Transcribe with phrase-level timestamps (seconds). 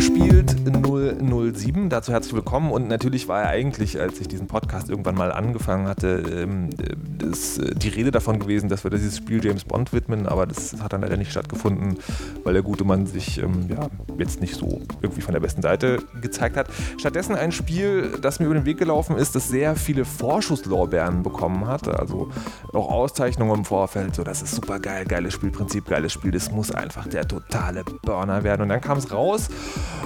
[0.00, 1.90] gespielt 007.
[1.90, 2.70] Dazu herzlich willkommen.
[2.72, 6.70] Und natürlich war er eigentlich, als ich diesen Podcast irgendwann mal angefangen hatte, ähm,
[7.18, 10.26] das, äh, die Rede davon gewesen, dass wir dieses Spiel James Bond widmen.
[10.26, 11.98] Aber das hat dann leider nicht stattgefunden,
[12.44, 15.98] weil der gute Mann sich ähm, ja, jetzt nicht so irgendwie von der besten Seite
[16.22, 16.68] gezeigt hat.
[16.98, 21.66] Stattdessen ein Spiel, das mir über den Weg gelaufen ist, das sehr viele Vorschusslorbeeren bekommen
[21.66, 21.88] hat.
[21.88, 22.30] Also
[22.72, 24.14] auch Auszeichnungen im Vorfeld.
[24.14, 26.30] So, das ist super geil, geiles Spielprinzip, geiles Spiel.
[26.30, 28.62] Das muss einfach der totale Burner werden.
[28.62, 29.50] Und dann kam es raus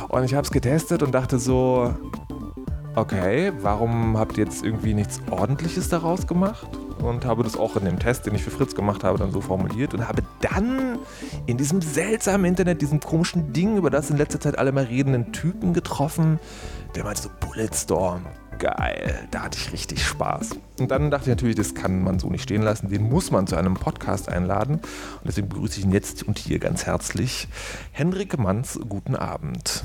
[0.08, 1.94] und ich habe es getestet und dachte so,
[2.96, 6.68] okay, warum habt ihr jetzt irgendwie nichts Ordentliches daraus gemacht?
[6.98, 9.40] Und habe das auch in dem Test, den ich für Fritz gemacht habe, dann so
[9.40, 10.98] formuliert und habe dann
[11.46, 15.32] in diesem seltsamen Internet, diesem komischen Ding, über das in letzter Zeit alle mal redenden
[15.32, 16.38] Typen getroffen,
[16.94, 18.22] der meinte so Bulletstorm,
[18.58, 20.50] geil, da hatte ich richtig Spaß.
[20.78, 23.46] Und dann dachte ich natürlich, das kann man so nicht stehen lassen, den muss man
[23.46, 24.76] zu einem Podcast einladen.
[24.76, 27.48] Und deswegen begrüße ich ihn jetzt und hier ganz herzlich.
[27.92, 29.84] Henrik Manns, guten Abend.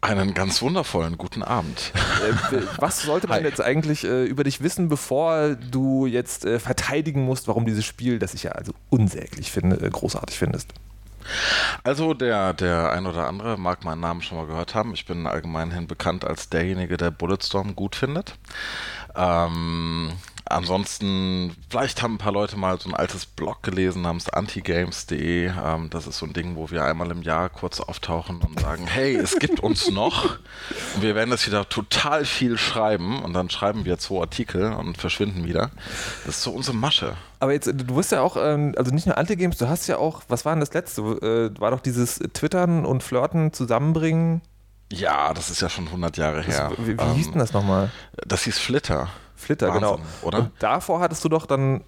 [0.00, 1.92] Einen ganz wundervollen guten Abend.
[2.52, 3.44] Äh, was sollte man Hi.
[3.44, 8.18] jetzt eigentlich äh, über dich wissen, bevor du jetzt äh, verteidigen musst, warum dieses Spiel,
[8.18, 10.72] das ich ja also unsäglich finde, großartig findest?
[11.84, 14.94] Also der, der ein oder andere mag meinen Namen schon mal gehört haben.
[14.94, 18.34] Ich bin allgemeinhin bekannt als derjenige, der Bulletstorm gut findet.
[19.16, 20.12] Ähm,
[20.50, 25.48] Ansonsten, vielleicht haben ein paar Leute mal so ein altes Blog gelesen namens antigames.de.
[25.48, 28.86] Ähm, das ist so ein Ding, wo wir einmal im Jahr kurz auftauchen und sagen,
[28.86, 30.38] hey, es gibt uns noch.
[30.94, 34.96] Und wir werden das wieder total viel schreiben und dann schreiben wir zwei Artikel und
[34.96, 35.70] verschwinden wieder.
[36.24, 37.16] Das ist so unsere Masche.
[37.40, 40.22] Aber jetzt, du wirst ja auch, ähm, also nicht nur Antigames, du hast ja auch,
[40.28, 41.02] was war denn das letzte?
[41.02, 44.40] Äh, war doch dieses Twittern und Flirten zusammenbringen?
[44.90, 46.72] Ja, das ist ja schon 100 Jahre her.
[46.76, 47.90] Das, wie, wie hieß denn das nochmal?
[48.26, 49.08] Das hieß Flitter.
[49.36, 49.92] Flitter, genau.
[49.92, 50.26] Wahnsinn, genau.
[50.26, 50.38] Oder?
[50.38, 51.82] Und davor hattest du doch dann.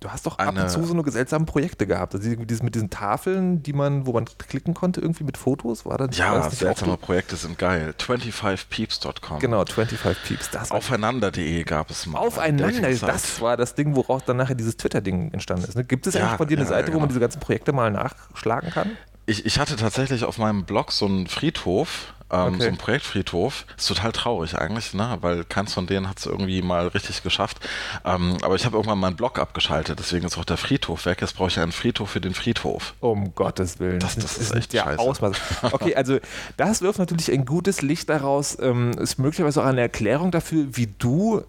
[0.00, 2.12] Du hast doch ab und zu so eine seltsame Projekte gehabt.
[2.16, 5.96] Also dieses mit diesen Tafeln, die man, wo man klicken konnte, irgendwie mit Fotos, war
[5.96, 7.94] das Ja, das seltsame Projekte sind geil.
[7.96, 9.38] 25peeps.com.
[9.38, 10.50] Genau, 25peeps.
[10.50, 12.18] Das Aufeinander.de gab es mal.
[12.18, 15.76] Aufeinander, das war das Ding, woraus dann nachher dieses Twitter-Ding entstanden ist.
[15.76, 15.84] Ne?
[15.84, 16.96] Gibt es ja, eigentlich von dir eine ja, Seite, ja, genau.
[16.96, 18.96] wo man diese ganzen Projekte mal nachschlagen kann?
[19.26, 22.62] Ich, ich hatte tatsächlich auf meinem Blog so einen Friedhof, ähm, okay.
[22.62, 23.66] so ein Projektfriedhof.
[23.76, 25.18] Ist total traurig eigentlich, ne?
[25.20, 27.60] weil keins von denen hat es irgendwie mal richtig geschafft.
[28.04, 31.20] Ähm, aber ich habe irgendwann meinen Blog abgeschaltet, deswegen ist auch der Friedhof weg.
[31.20, 32.94] Jetzt brauche ich einen Friedhof für den Friedhof.
[33.00, 34.00] Um Gottes Willen.
[34.00, 34.98] Das, das, das ist, ist echt der scheiße.
[34.98, 35.36] Ausmaß.
[35.72, 36.18] Okay, also
[36.56, 38.58] das wirft natürlich ein gutes Licht daraus.
[38.60, 41.44] Ähm, ist möglicherweise auch eine Erklärung dafür, wie du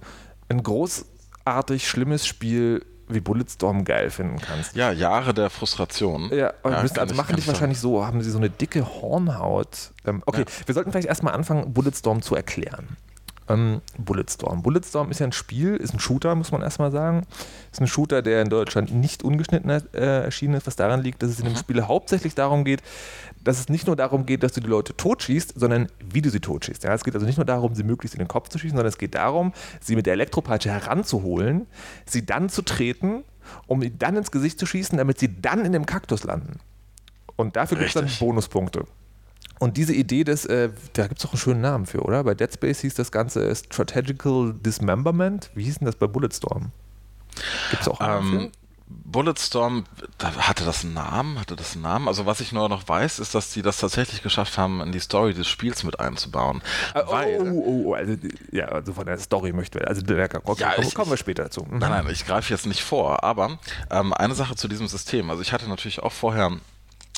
[0.50, 4.76] ein großartig schlimmes Spiel wie Bulletstorm geil finden kannst.
[4.76, 6.30] Ja, Jahre der Frustration.
[6.32, 9.92] Ja, ja müssen, also machen dich wahrscheinlich so, haben sie so eine dicke Hornhaut.
[10.06, 10.68] Ähm, okay, ja.
[10.68, 12.98] wir sollten vielleicht erstmal anfangen, Bulletstorm zu erklären.
[13.50, 14.64] Ähm, Bulletstorm.
[14.64, 17.26] Bulletstorm ist ja ein Spiel, ist ein Shooter, muss man erstmal sagen.
[17.72, 19.82] Ist ein Shooter, der in Deutschland nicht ungeschnitten äh,
[20.24, 21.58] erschienen ist, was daran liegt, dass es in dem mhm.
[21.58, 22.82] Spiel hauptsächlich darum geht,
[23.44, 26.40] dass es nicht nur darum geht, dass du die Leute totschießt, sondern wie du sie
[26.40, 26.84] totschießt.
[26.84, 28.90] Ja, es geht also nicht nur darum, sie möglichst in den Kopf zu schießen, sondern
[28.90, 31.68] es geht darum, sie mit der Elektropeitsche heranzuholen,
[32.06, 33.24] sie dann zu treten,
[33.68, 36.60] um sie dann ins Gesicht zu schießen, damit sie dann in dem Kaktus landen.
[37.36, 38.86] Und dafür gibt es dann Bonuspunkte.
[39.60, 42.24] Und diese Idee des, äh, da gibt es doch einen schönen Namen für, oder?
[42.24, 45.52] Bei Dead Space hieß das Ganze Strategical Dismemberment.
[45.56, 46.72] Wie hieß denn das bei Bulletstorm?
[47.72, 48.52] Gibt es auch einen ähm,
[49.06, 49.86] Bulletstorm,
[50.20, 51.40] hatte das einen Namen?
[51.40, 52.08] Hatte das einen Namen?
[52.08, 55.00] Also was ich nur noch weiß, ist, dass die das tatsächlich geschafft haben, in die
[55.00, 56.62] Story des Spiels mit einzubauen.
[56.94, 58.16] Ah, oh, weil, oh, oh, oh, also,
[58.52, 61.66] ja, also von der Story möchten wir, also okay, ja, kommen, kommen wir später dazu.
[61.70, 61.80] Mhm.
[61.80, 63.58] Nein, nein, ich greife jetzt nicht vor, aber
[63.92, 65.30] ähm, eine Sache zu diesem System.
[65.30, 66.52] Also ich hatte natürlich auch vorher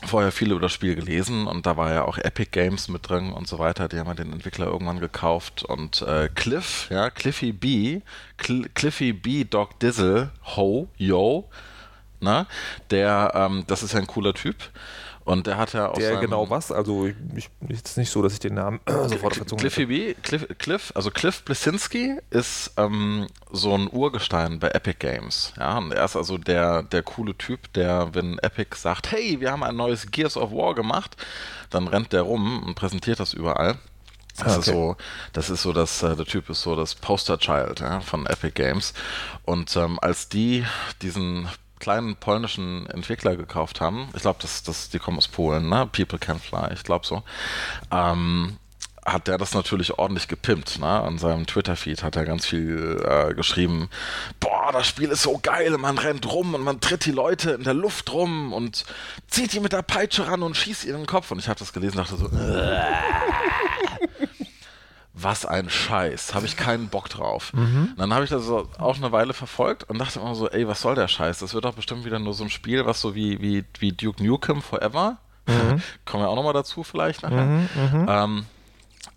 [0.03, 3.31] vorher viel über das Spiel gelesen und da war ja auch Epic Games mit drin
[3.31, 3.87] und so weiter.
[3.87, 8.01] Die haben ja den Entwickler irgendwann gekauft und äh, Cliff, ja, Cliffy B,
[8.37, 11.49] Cl Cliffy B Dog Dizzle, Ho, Yo,
[12.19, 12.45] ne?
[12.91, 14.57] Der, ähm, das ist ja ein cooler Typ.
[15.25, 15.97] Und der hat ja auch.
[15.97, 16.71] Der genau was?
[16.71, 20.91] Also, ich, ist nicht so, dass ich den Namen sofort verzogen Cliffy B, Cliff, Cliff,
[20.95, 25.51] also Cliff Blesinski ist ähm, so ein Urgestein bei Epic Games.
[25.57, 29.51] Ja, und er ist also der, der coole Typ, der, wenn Epic sagt, hey, wir
[29.51, 31.17] haben ein neues Gears of War gemacht,
[31.71, 33.79] dann rennt der rum und präsentiert das überall.
[34.37, 34.59] Das okay.
[34.59, 34.97] ist so,
[35.33, 38.93] das ist so, dass äh, der Typ ist so das Poster-Child ja, von Epic Games.
[39.43, 40.65] Und ähm, als die
[41.01, 41.49] diesen
[41.79, 44.09] kleinen polnischen Entwickler gekauft haben.
[44.15, 45.87] Ich glaube, das, das, die kommen aus Polen, ne?
[45.91, 47.23] People Can Fly, ich glaube so.
[47.91, 48.57] Ähm,
[49.05, 50.79] hat der das natürlich ordentlich gepimpt.
[50.79, 50.87] Ne?
[50.87, 53.89] An seinem Twitter-Feed hat er ganz viel äh, geschrieben,
[54.39, 57.63] boah, das Spiel ist so geil, man rennt rum und man tritt die Leute in
[57.63, 58.83] der Luft rum und
[59.27, 61.29] zieht die mit der Peitsche ran und schießt ihr in den Kopf.
[61.29, 62.29] Und ich habe das gelesen und dachte so,
[65.17, 67.53] was ein Scheiß, habe ich keinen Bock drauf.
[67.53, 67.93] Mhm.
[67.97, 70.95] Dann habe ich das auch eine Weile verfolgt und dachte immer so, ey, was soll
[70.95, 71.39] der Scheiß?
[71.39, 74.21] Das wird doch bestimmt wieder nur so ein Spiel, was so wie, wie, wie Duke
[74.21, 75.17] Nukem Forever
[75.47, 75.81] mhm.
[76.05, 77.45] kommen wir auch nochmal dazu vielleicht nachher.
[77.45, 78.05] Mhm, mhm.
[78.09, 78.45] ähm,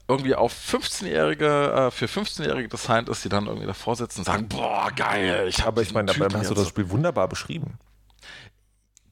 [0.06, 4.49] irgendwie auf 15-jährige, äh, für 15-jährige designt ist, die dann irgendwie davor sitzen und sagen,
[4.49, 7.79] boah, geil, ich habe ich meine, dabei hast du das Spiel wunderbar beschrieben.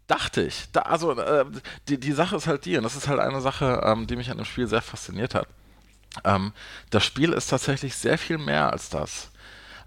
[0.07, 0.71] Dachte ich.
[0.71, 1.45] Da, also äh,
[1.89, 4.31] die, die Sache ist halt die, und das ist halt eine Sache, ähm, die mich
[4.31, 5.49] an dem Spiel sehr fasziniert hat.
[6.25, 6.53] Ähm,
[6.91, 9.31] das Spiel ist tatsächlich sehr viel mehr als das.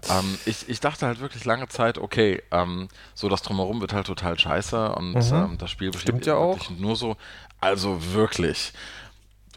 [0.08, 4.06] Ähm, ich, ich dachte halt wirklich lange Zeit, okay, ähm, so das Drumherum wird halt
[4.06, 5.34] total scheiße und mhm.
[5.34, 6.70] ähm, das Spiel besteht ja auch.
[6.70, 7.16] nur so.
[7.60, 8.72] Also wirklich.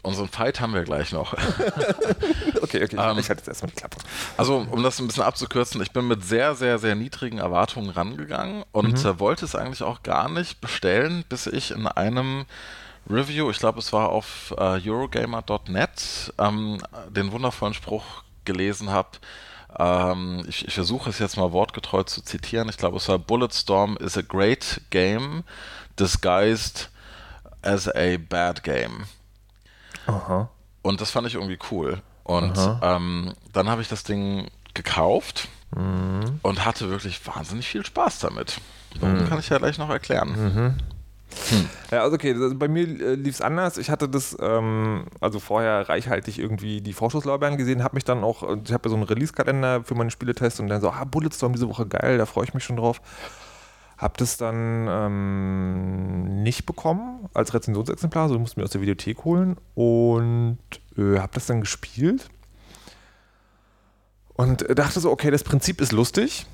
[0.02, 1.32] Unseren Fight haben wir gleich noch.
[2.62, 3.96] okay, okay, ähm, ich hatte jetzt erstmal die Klappe.
[4.36, 8.64] Also, um das ein bisschen abzukürzen, ich bin mit sehr, sehr, sehr niedrigen Erwartungen rangegangen
[8.70, 9.10] und mhm.
[9.10, 12.44] äh, wollte es eigentlich auch gar nicht bestellen, bis ich in einem
[13.08, 16.78] Review, ich glaube, es war auf äh, Eurogamer.net, ähm,
[17.10, 19.10] den wundervollen Spruch gelesen habe.
[19.78, 22.68] Ähm, ich, ich versuche es jetzt mal wortgetreu zu zitieren.
[22.68, 25.44] Ich glaube, es war Bulletstorm is a great game
[25.98, 26.90] disguised
[27.62, 29.04] as a bad game.
[30.06, 30.48] Aha.
[30.82, 32.00] Und das fand ich irgendwie cool.
[32.24, 36.40] Und ähm, dann habe ich das Ding gekauft mhm.
[36.42, 38.60] und hatte wirklich wahnsinnig viel Spaß damit.
[39.00, 39.28] Warum mhm.
[39.28, 40.28] kann ich ja gleich noch erklären.
[40.30, 40.76] Mhm.
[41.50, 41.68] Hm.
[41.90, 43.76] Ja, also okay, also bei mir äh, lief es anders.
[43.78, 48.42] Ich hatte das, ähm, also vorher reichhaltig irgendwie die Vorschusslorbeeren gesehen, habe mich dann auch,
[48.42, 51.68] ich habe ja so einen Release-Kalender für meine Spieletests und dann so, ah, Bulletstorm diese
[51.68, 53.00] Woche geil, da freue ich mich schon drauf.
[53.98, 59.56] Hab das dann ähm, nicht bekommen als Rezensionsexemplar, also musste mir aus der Videothek holen
[59.74, 60.58] und
[60.98, 62.28] äh, hab das dann gespielt
[64.34, 66.46] und dachte so, okay, das Prinzip ist lustig.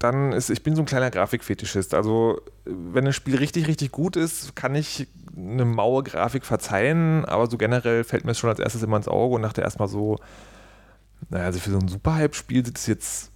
[0.00, 1.92] Dann ist, ich bin so ein kleiner Grafikfetischist.
[1.92, 5.06] Also, wenn ein Spiel richtig, richtig gut ist, kann ich
[5.36, 9.08] eine maue Grafik verzeihen, aber so generell fällt mir es schon als erstes immer ins
[9.08, 10.16] Auge und dachte erstmal so,
[11.28, 13.30] naja, also für so ein Superhype-Spiel sieht es jetzt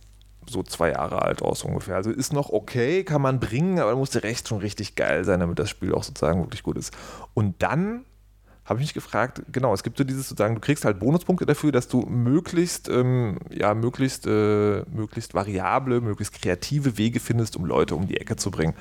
[0.49, 1.97] so zwei Jahre alt aus ungefähr.
[1.97, 5.41] Also ist noch okay, kann man bringen, aber muss der Recht schon richtig geil sein,
[5.41, 6.95] damit das Spiel auch sozusagen wirklich gut ist.
[7.35, 8.07] Und dann
[8.65, 11.71] habe ich mich gefragt, genau, es gibt so dieses sozusagen, du kriegst halt Bonuspunkte dafür,
[11.71, 17.95] dass du möglichst, ähm, ja, möglichst, äh, möglichst variable, möglichst kreative Wege findest, um Leute
[17.95, 18.75] um die Ecke zu bringen.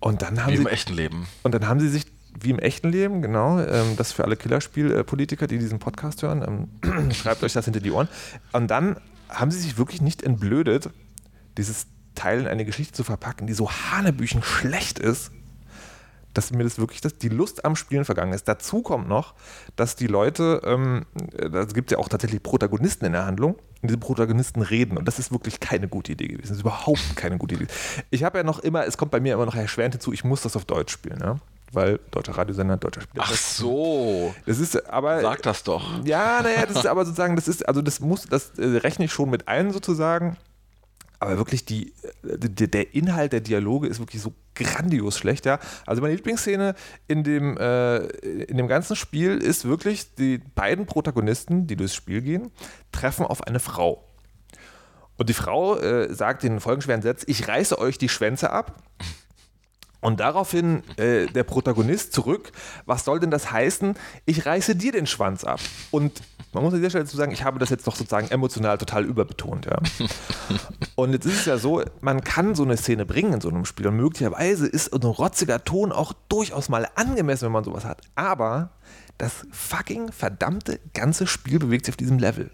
[0.00, 1.26] Und dann haben wie sie, im echten Leben.
[1.42, 2.06] Und dann haben sie sich
[2.40, 7.10] wie im echten Leben, genau, ähm, das für alle Killerspielpolitiker, die diesen Podcast hören, ähm,
[7.12, 8.08] schreibt euch das hinter die Ohren.
[8.52, 8.96] Und dann
[9.28, 10.90] haben sie sich wirklich nicht entblödet,
[11.58, 15.32] dieses Teil in eine Geschichte zu verpacken, die so hanebüchen schlecht ist,
[16.34, 18.46] dass mir das wirklich das, die Lust am Spielen vergangen ist.
[18.48, 19.34] Dazu kommt noch,
[19.76, 23.88] dass die Leute, ähm, da gibt es ja auch tatsächlich Protagonisten in der Handlung, und
[23.88, 26.48] diese Protagonisten reden und das ist wirklich keine gute Idee gewesen.
[26.48, 27.66] Das ist überhaupt keine gute Idee.
[28.08, 30.40] Ich habe ja noch immer, es kommt bei mir immer noch erschwerend hinzu, ich muss
[30.40, 31.20] das auf Deutsch spielen.
[31.20, 31.36] Ja?
[31.74, 33.24] weil deutscher Radiosender, deutscher Spieler.
[33.26, 34.34] Ach so.
[34.46, 35.20] Das ist aber.
[35.20, 36.04] Sag das doch.
[36.04, 39.12] Ja, naja, das ist aber sozusagen, das ist, also das muss, das äh, rechne ich
[39.12, 40.36] schon mit ein sozusagen.
[41.18, 45.58] Aber wirklich die, äh, die, der Inhalt der Dialoge ist wirklich so grandios schlecht, ja.
[45.86, 46.74] Also meine Lieblingsszene
[47.08, 52.22] in dem, äh, in dem ganzen Spiel ist wirklich, die beiden Protagonisten, die durchs Spiel
[52.22, 52.50] gehen,
[52.92, 54.04] treffen auf eine Frau.
[55.16, 58.82] Und die Frau äh, sagt den folgenschweren Satz: Ich reiße euch die Schwänze ab.
[60.00, 62.52] Und daraufhin äh, der Protagonist zurück,
[62.84, 63.94] was soll denn das heißen?
[64.26, 65.60] Ich reiße dir den Schwanz ab.
[65.90, 66.20] Und
[66.54, 69.04] man muss an dieser Stelle zu sagen, ich habe das jetzt doch sozusagen emotional total
[69.04, 69.66] überbetont.
[69.66, 69.78] Ja.
[70.94, 73.64] Und jetzt ist es ja so, man kann so eine Szene bringen in so einem
[73.64, 78.00] Spiel und möglicherweise ist ein rotziger Ton auch durchaus mal angemessen, wenn man sowas hat.
[78.14, 78.70] Aber
[79.18, 82.50] das fucking verdammte ganze Spiel bewegt sich auf diesem Level.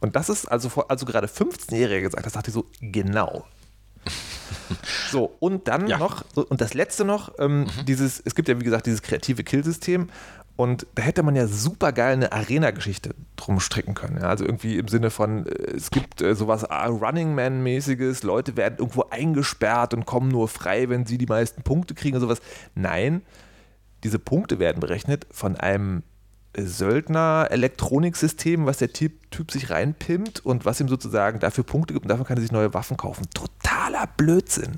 [0.00, 3.44] Und das ist also, also gerade 15-Jähriger gesagt, das dachte ich so, genau.
[5.10, 5.98] So, und dann ja.
[5.98, 7.70] noch, und das letzte noch, ähm, mhm.
[7.86, 10.08] dieses, es gibt ja wie gesagt dieses kreative Killsystem
[10.56, 14.18] und da hätte man ja super geil eine Arena-Geschichte drum stricken können.
[14.20, 14.28] Ja?
[14.28, 18.76] Also irgendwie im Sinne von, äh, es gibt äh, sowas ah, Running Man-mäßiges, Leute werden
[18.78, 22.40] irgendwo eingesperrt und kommen nur frei, wenn sie die meisten Punkte kriegen und sowas.
[22.74, 23.22] Nein,
[24.04, 26.04] diese Punkte werden berechnet von einem
[26.56, 32.10] Söldner-Elektroniksystem, was der typ, typ sich reinpimmt und was ihm sozusagen dafür Punkte gibt und
[32.10, 33.26] davon kann er sich neue Waffen kaufen.
[33.34, 34.76] Totaler Blödsinn.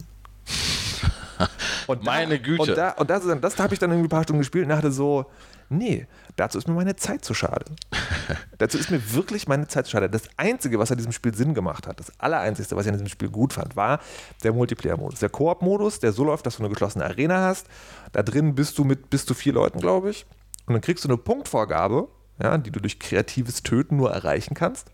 [1.87, 2.63] und Meine da, Güte.
[2.63, 4.91] Und, da, und das, das habe ich dann irgendwie ein paar Stunden gespielt und dachte
[4.91, 5.27] so,
[5.69, 6.07] nee,
[6.37, 7.67] dazu ist mir meine Zeit zu schade.
[8.59, 10.09] dazu ist mir wirklich meine Zeit zu schade.
[10.09, 13.09] Das Einzige, was an diesem Spiel Sinn gemacht hat, das Allereinzige, was ich an diesem
[13.09, 14.01] Spiel gut fand, war
[14.43, 15.21] der Multiplayer-Modus.
[15.21, 17.67] Der Koop-Modus, der so läuft, dass du eine geschlossene Arena hast.
[18.13, 20.27] Da drin bist du mit bis zu vier Leuten, glaube ich.
[20.67, 22.09] Und dann kriegst du eine Punktvorgabe,
[22.43, 24.91] ja, die du durch kreatives Töten nur erreichen kannst.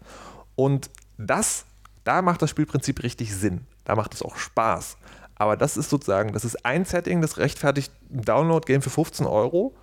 [0.54, 1.64] Und das,
[2.04, 3.66] da macht das Spielprinzip richtig Sinn.
[3.84, 4.96] Da macht es auch Spaß.
[5.34, 9.74] Aber das ist sozusagen, das ist ein Setting, das rechtfertigt ein Download-Game für 15 Euro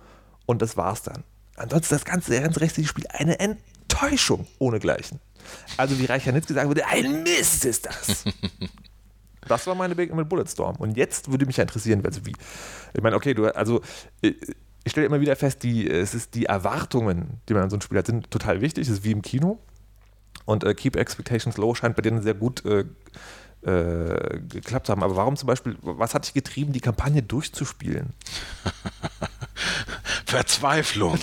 [0.46, 1.24] und das war's dann.
[1.56, 5.20] Ansonsten das ganze, restliche Spiel eine Enttäuschung ohnegleichen.
[5.76, 8.24] Also wie Reicher Nitz gesagt würde, ein Mist ist das.
[9.48, 10.76] Das war meine Begegnung mit Bulletstorm.
[10.76, 12.34] Und jetzt würde mich ja interessieren, also wie.
[12.92, 13.80] Ich meine, okay, du, also
[14.20, 14.36] ich
[14.92, 17.98] stelle immer wieder fest, die, es ist die Erwartungen, die man an so ein Spiel
[17.98, 18.86] hat, sind total wichtig.
[18.86, 19.58] Es ist wie im Kino.
[20.44, 22.84] Und äh, Keep Expectations Low scheint bei denen sehr gut äh,
[23.62, 25.02] äh, geklappt zu haben.
[25.02, 28.12] Aber warum zum Beispiel, was hat dich getrieben, die Kampagne durchzuspielen?
[30.30, 31.18] Verzweiflung.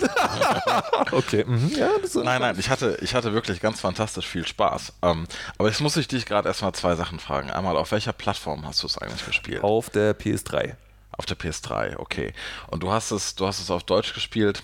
[1.11, 1.45] okay.
[1.45, 1.71] Mhm.
[1.77, 1.89] Ja,
[2.23, 4.93] nein, nein, ich hatte, ich hatte wirklich ganz fantastisch viel Spaß.
[5.01, 7.49] Ähm, aber jetzt muss ich dich gerade erstmal zwei Sachen fragen.
[7.49, 9.63] Einmal, auf welcher Plattform hast du es eigentlich gespielt?
[9.63, 10.75] Auf der PS3.
[11.11, 12.33] Auf der PS3, okay.
[12.67, 14.63] Und du hast es, du hast es auf Deutsch gespielt.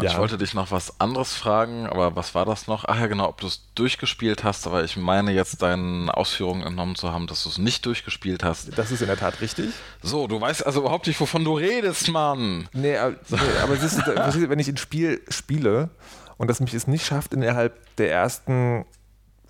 [0.00, 0.10] Ja.
[0.10, 2.84] Ich wollte dich noch was anderes fragen, aber was war das noch?
[2.86, 6.96] Ach ja, genau, ob du es durchgespielt hast, aber ich meine jetzt deinen Ausführungen entnommen
[6.96, 8.76] zu haben, dass du es nicht durchgespielt hast.
[8.76, 9.70] Das ist in der Tat richtig.
[10.02, 12.68] So, du weißt also überhaupt nicht, wovon du redest, Mann.
[12.74, 15.88] Nee, aber, nee, aber es ist, wenn ich ein Spiel spiele
[16.36, 18.84] und das mich es nicht schafft, innerhalb der ersten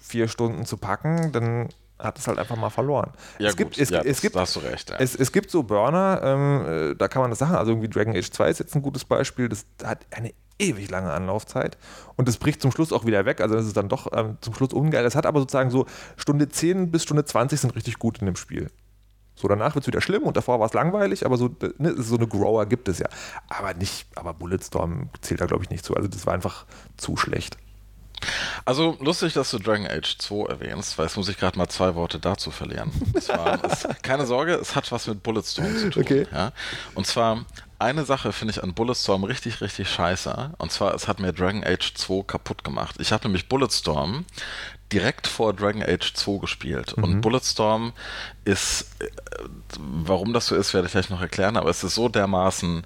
[0.00, 3.12] vier Stunden zu packen, dann hat es halt einfach mal verloren.
[3.38, 4.90] Ja, es gut, gibt, es, ja, es gibt, da hast du recht.
[4.90, 4.96] Ja.
[4.96, 8.14] Es, es gibt so Burner, ähm, äh, da kann man das sagen, also irgendwie Dragon
[8.14, 11.76] Age 2 ist jetzt ein gutes Beispiel, das hat eine ewig lange Anlaufzeit
[12.16, 14.54] und das bricht zum Schluss auch wieder weg, also das ist dann doch ähm, zum
[14.54, 15.04] Schluss ungeil.
[15.04, 15.86] Das hat aber sozusagen so
[16.16, 18.70] Stunde 10 bis Stunde 20 sind richtig gut in dem Spiel.
[19.38, 22.16] So, danach wird es wieder schlimm und davor war es langweilig, aber so, ne, so
[22.16, 23.08] eine Grower gibt es ja.
[23.48, 25.94] Aber nicht, aber Bulletstorm zählt da, glaube ich, nicht zu.
[25.94, 26.64] Also das war einfach
[26.96, 27.58] zu schlecht.
[28.64, 31.94] Also lustig, dass du Dragon Age 2 erwähnst, weil jetzt muss ich gerade mal zwei
[31.94, 32.90] Worte dazu verlieren.
[33.20, 36.02] Zwar, es, keine Sorge, es hat was mit Bulletstorm zu tun.
[36.02, 36.26] Okay.
[36.32, 36.52] Ja?
[36.94, 37.44] Und zwar
[37.78, 40.54] eine Sache finde ich an Bulletstorm richtig, richtig scheiße.
[40.58, 42.96] Und zwar, es hat mir Dragon Age 2 kaputt gemacht.
[42.98, 44.24] Ich habe nämlich Bulletstorm
[44.92, 46.96] direkt vor Dragon Age 2 gespielt.
[46.96, 47.04] Mhm.
[47.04, 47.92] Und Bulletstorm
[48.44, 49.08] ist, äh,
[49.78, 52.84] warum das so ist, werde ich gleich noch erklären, aber es ist so dermaßen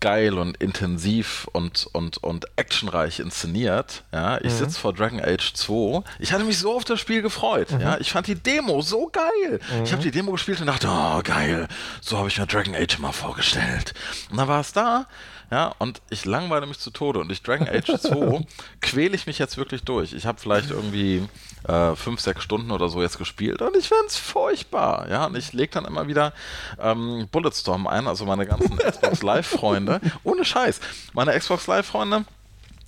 [0.00, 4.04] geil und intensiv und, und, und actionreich inszeniert.
[4.12, 4.58] Ja, ich mhm.
[4.58, 6.02] sitze vor Dragon Age 2.
[6.18, 7.70] Ich hatte mich so auf das Spiel gefreut.
[7.72, 7.80] Mhm.
[7.80, 9.60] Ja, ich fand die Demo so geil.
[9.76, 9.84] Mhm.
[9.84, 11.68] Ich habe die Demo gespielt und dachte, oh geil,
[12.00, 13.94] so habe ich mir Dragon Age immer vorgestellt.
[14.30, 15.06] Und dann war es da
[15.50, 17.20] ja, und ich langweile mich zu Tode.
[17.20, 18.44] Und durch Dragon Age 2
[18.80, 20.12] quäle ich mich jetzt wirklich durch.
[20.12, 21.26] Ich habe vielleicht irgendwie
[21.66, 25.08] äh, fünf, sechs Stunden oder so jetzt gespielt und ich finde es furchtbar.
[25.08, 26.32] Ja, und ich lege dann immer wieder
[26.80, 30.00] ähm, Bulletstorm ein, also meine ganzen Xbox Live-Freunde.
[30.24, 30.80] Ohne Scheiß.
[31.12, 32.24] Meine Xbox Live-Freunde.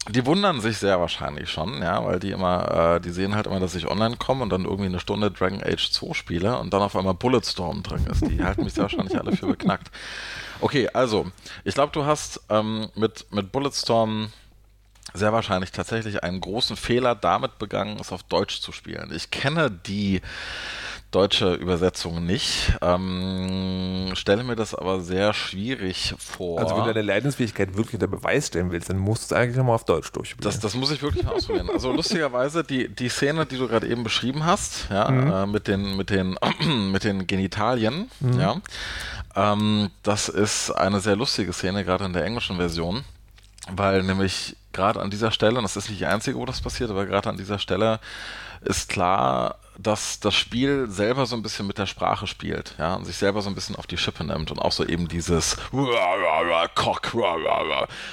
[0.09, 3.61] Die wundern sich sehr wahrscheinlich schon, ja, weil die immer, äh, die sehen halt immer,
[3.61, 6.81] dass ich online komme und dann irgendwie eine Stunde Dragon Age 2 spiele und dann
[6.81, 8.27] auf einmal Bulletstorm drin ist.
[8.27, 9.91] Die halten mich sehr wahrscheinlich alle für beknackt.
[10.63, 11.31] Okay, also,
[11.65, 14.33] ich glaube, du hast ähm, mit, mit Bulletstorm
[15.13, 19.11] sehr wahrscheinlich tatsächlich einen großen Fehler damit begangen, es auf Deutsch zu spielen.
[19.15, 20.23] Ich kenne die
[21.11, 26.61] deutsche Übersetzung nicht, ähm, stelle mir das aber sehr schwierig vor.
[26.61, 29.57] Also wenn du deine Leidensfähigkeit wirklich unter Beweis stellen willst, dann musst du es eigentlich
[29.57, 30.45] nochmal auf Deutsch durchspielen.
[30.45, 31.69] Das, das muss ich wirklich mal ausprobieren.
[31.71, 35.33] Also lustigerweise, die, die Szene, die du gerade eben beschrieben hast, ja, mhm.
[35.33, 36.39] äh, mit, den, mit, den,
[36.93, 38.41] mit den Genitalien, mhm.
[38.41, 38.57] ja,
[39.35, 43.05] ähm, das ist eine sehr lustige Szene, gerade in der englischen Version,
[43.77, 46.91] weil nämlich gerade an dieser Stelle, und das ist nicht die einzige, wo das passiert,
[46.91, 48.01] aber gerade an dieser Stelle
[48.63, 53.07] ist klar, dass das Spiel selber so ein bisschen mit der Sprache spielt, ja, und
[53.07, 55.57] sich selber so ein bisschen auf die Schippe nimmt und auch so eben dieses
[56.75, 57.15] Cock.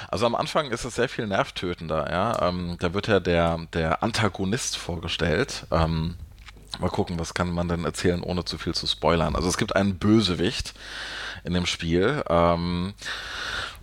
[0.08, 2.48] Also am Anfang ist es sehr viel nervtötender, ja.
[2.48, 5.66] Ähm, da wird ja der, der Antagonist vorgestellt.
[5.70, 6.16] Ähm,
[6.78, 9.34] Mal gucken, was kann man denn erzählen, ohne zu viel zu spoilern.
[9.34, 10.74] Also es gibt einen Bösewicht
[11.42, 12.22] in dem Spiel.
[12.28, 12.94] Ähm,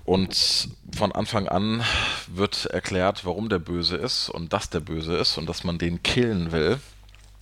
[0.05, 1.83] und von Anfang an
[2.27, 6.03] wird erklärt, warum der böse ist und dass der böse ist und dass man den
[6.03, 6.79] killen will.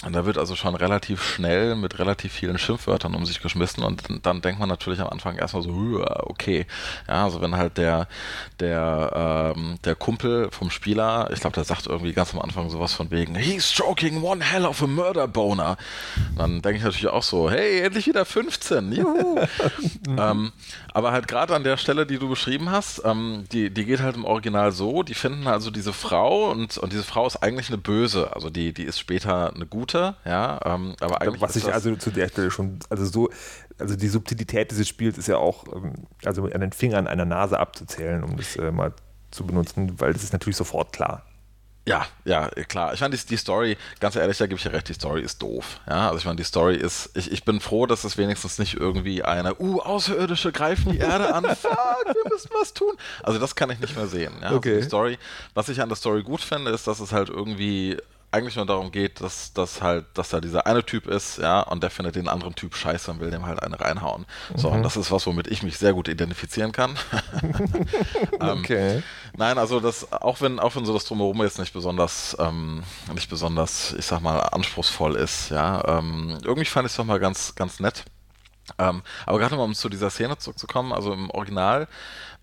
[0.05, 4.03] Und da wird also schon relativ schnell mit relativ vielen Schimpfwörtern um sich geschmissen und
[4.23, 6.65] dann denkt man natürlich am Anfang erstmal so, okay.
[7.07, 8.07] Ja, also wenn halt der,
[8.59, 12.93] der, ähm, der Kumpel vom Spieler, ich glaube, der sagt irgendwie ganz am Anfang sowas
[12.93, 15.77] von wegen, he's stroking one hell of a murder boner.
[16.37, 19.39] Dann denke ich natürlich auch so, hey, endlich wieder 15, juhu.
[20.17, 20.51] ähm,
[20.93, 24.15] aber halt gerade an der Stelle, die du beschrieben hast, ähm, die, die geht halt
[24.15, 27.77] im Original so, die finden also diese Frau und, und diese Frau ist eigentlich eine
[27.77, 31.41] Böse, also die, die ist später eine gute Minute, ja, ähm, aber eigentlich.
[31.41, 33.29] Was ich also zu der Stelle schon, also so,
[33.77, 35.93] also die Subtilität dieses Spiels ist ja auch, ähm,
[36.25, 38.93] also an den Fingern einer Nase abzuzählen, um das äh, mal
[39.31, 41.23] zu benutzen, weil das ist natürlich sofort klar.
[41.85, 42.93] Ja, ja, klar.
[42.93, 45.41] Ich meine, die, die, Story, ganz ehrlich, da gebe ich ja recht, die Story ist
[45.41, 45.81] doof.
[45.85, 48.75] Ja, also ich meine, die Story ist, ich, ich bin froh, dass es wenigstens nicht
[48.75, 52.93] irgendwie eine, uh, Außerirdische greifen die Erde an, fuck, wir müssen was tun.
[53.21, 54.31] Also das kann ich nicht mehr sehen.
[54.41, 54.53] Ja?
[54.53, 54.69] Okay.
[54.69, 55.17] Also die Story,
[55.55, 57.97] was ich an der Story gut finde, ist, dass es halt irgendwie
[58.33, 61.83] eigentlich nur darum geht, dass, dass halt, dass da dieser eine Typ ist, ja, und
[61.83, 64.25] der findet den anderen Typ scheiße und will dem halt eine reinhauen.
[64.55, 64.77] So, mhm.
[64.77, 66.97] und das ist was, womit ich mich sehr gut identifizieren kann.
[68.41, 69.03] ähm, okay.
[69.37, 73.29] Nein, also das, auch wenn, auch wenn so das Drumherum jetzt nicht besonders, ähm, nicht
[73.29, 77.55] besonders, ich sag mal, anspruchsvoll ist, ja, ähm, irgendwie fand ich es doch mal ganz,
[77.55, 78.03] ganz nett.
[78.79, 81.87] Ähm, aber gerade mal, um zu dieser Szene zurückzukommen, also im Original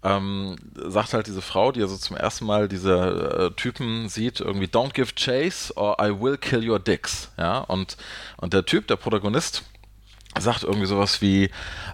[0.03, 4.67] ähm, sagt halt diese Frau, die also zum ersten Mal diese äh, Typen sieht, irgendwie
[4.67, 7.31] Don't give chase or I will kill your dicks.
[7.37, 7.97] Ja, und,
[8.39, 9.65] und der Typ, der Protagonist,
[10.39, 11.51] sagt irgendwie sowas wie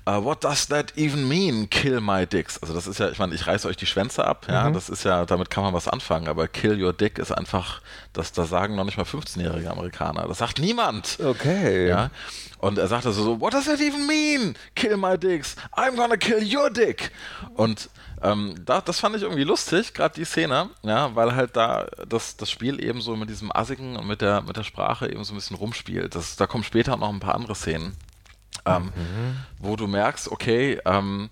[0.07, 1.71] uh, What does that even mean?
[1.71, 2.59] Kill my dicks.
[2.61, 4.75] Also das ist ja, ich meine, ich reiße euch die Schwänze ab, ja, mhm.
[4.75, 7.81] das ist ja, damit kann man was anfangen, aber kill your dick ist einfach,
[8.13, 10.29] das, das sagen noch nicht mal 15-jährige Amerikaner.
[10.29, 11.19] Das sagt niemand.
[11.19, 11.89] Okay.
[11.89, 12.11] Ja.
[12.59, 14.55] Und er sagt also so, What does that even mean?
[14.75, 15.57] Kill my dicks.
[15.75, 17.11] I'm gonna kill your dick.
[17.55, 17.89] Und
[18.23, 22.37] ähm, da, das fand ich irgendwie lustig, gerade die Szene, ja, weil halt da das,
[22.37, 25.33] das Spiel eben so mit diesem Assigen und mit der, mit der Sprache eben so
[25.33, 26.15] ein bisschen rumspielt.
[26.15, 27.97] Das, da kommen später noch ein paar andere Szenen
[28.67, 29.37] ähm, mhm.
[29.59, 31.31] wo du merkst, okay, ähm,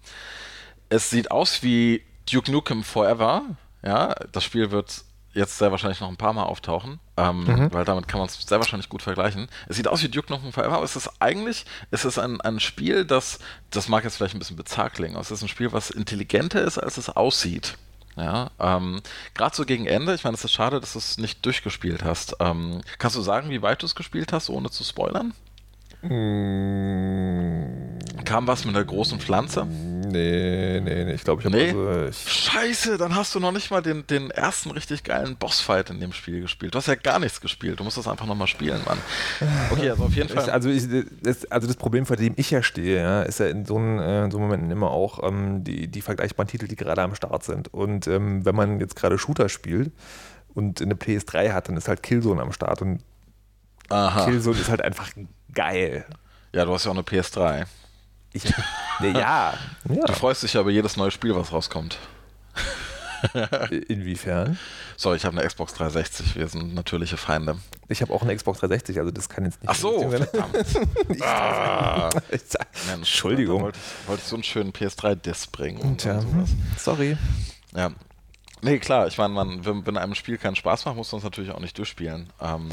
[0.88, 3.42] es sieht aus wie Duke Nukem Forever.
[3.82, 7.72] Ja, das Spiel wird jetzt sehr wahrscheinlich noch ein paar Mal auftauchen, ähm, mhm.
[7.72, 9.48] weil damit kann man es sehr wahrscheinlich gut vergleichen.
[9.68, 12.60] Es sieht aus wie Duke Nukem Forever, aber es ist eigentlich, es ist ein, ein
[12.60, 13.38] Spiel, das,
[13.70, 16.62] das mag jetzt vielleicht ein bisschen bizarr klingen, aber es ist ein Spiel, was intelligenter
[16.62, 17.76] ist, als es aussieht.
[18.16, 19.00] Ja, ähm,
[19.34, 22.36] gerade so gegen Ende, ich meine, es ist schade, dass du es nicht durchgespielt hast.
[22.38, 25.34] Ähm, kannst du sagen, wie weit du es gespielt hast, ohne zu spoilern?
[26.02, 27.98] Hm.
[28.24, 29.66] Kam was mit einer großen Pflanze?
[30.14, 31.12] Nee, nee, nee.
[31.14, 31.70] Ich glaube, ich habe nee?
[31.70, 35.90] also, ich Scheiße, dann hast du noch nicht mal den, den ersten richtig geilen Bossfight
[35.90, 36.72] in dem Spiel gespielt.
[36.74, 37.80] Du hast ja gar nichts gespielt.
[37.80, 38.98] Du musst das einfach nochmal spielen, Mann.
[39.70, 40.44] Okay, also auf jeden Fall.
[40.44, 40.84] Ich, also, ich,
[41.20, 43.98] das, also das Problem, vor dem ich ja stehe, ja, ist ja in so, einen,
[43.98, 47.42] äh, in so Momenten immer auch ähm, die, die vergleichbaren Titel, die gerade am Start
[47.42, 47.74] sind.
[47.74, 49.90] Und ähm, wenn man jetzt gerade Shooter spielt
[50.54, 52.82] und eine PS3 hat, dann ist halt Killzone am Start.
[52.82, 53.00] Und
[53.88, 54.26] Aha.
[54.26, 55.10] Killzone ist halt einfach
[55.52, 56.04] geil.
[56.52, 57.66] Ja, du hast ja auch eine PS3.
[58.34, 58.44] Ich,
[59.00, 59.54] ne, ja,
[59.88, 60.04] ja.
[60.06, 61.98] Du freust dich ja über jedes neue Spiel, was rauskommt.
[63.88, 64.58] Inwiefern?
[64.96, 67.56] So, ich habe eine Xbox 360, wir sind natürliche Feinde.
[67.88, 69.70] Ich habe auch eine Xbox 360, also das kann jetzt nicht.
[69.70, 70.56] Ach so, verdammt.
[71.22, 72.10] ah.
[72.92, 73.58] Entschuldigung.
[73.58, 75.80] Da wollte ich, wollte ich so einen schönen PS3-Disc bringen.
[75.80, 77.16] Und, Tja, und sorry.
[77.74, 77.92] Ja,
[78.64, 81.50] Nee, klar, ich meine, man, wenn, einem Spiel keinen Spaß macht, muss man es natürlich
[81.50, 82.30] auch nicht durchspielen.
[82.40, 82.70] Ähm,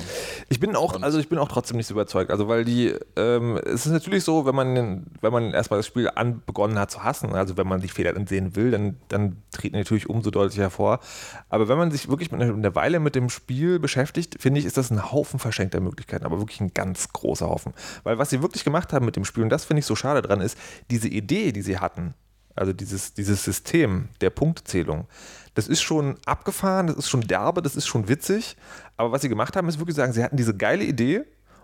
[0.48, 2.32] ich bin auch, also ich bin auch trotzdem nicht so überzeugt.
[2.32, 6.10] Also weil die, ähm, es ist natürlich so, wenn man, wenn man erstmal das Spiel
[6.16, 9.76] an begonnen hat zu hassen, also wenn man die Fehler sehen will, dann, dann treten
[9.76, 11.02] natürlich umso deutlicher hervor.
[11.50, 14.78] Aber wenn man sich wirklich mit einer Weile mit dem Spiel beschäftigt, finde ich, ist
[14.78, 17.74] das ein Haufen verschenkter Möglichkeiten, aber wirklich ein ganz großer Haufen.
[18.04, 20.22] Weil was sie wirklich gemacht haben mit dem Spiel, und das finde ich so schade
[20.22, 20.58] dran, ist,
[20.90, 22.14] diese Idee, die sie hatten,
[22.56, 25.08] also dieses, dieses System der Punktzählung,
[25.54, 28.56] das ist schon abgefahren, das ist schon derbe, das ist schon witzig.
[28.98, 31.24] Aber was sie gemacht haben, ist wirklich sagen, sie hatten diese geile Idee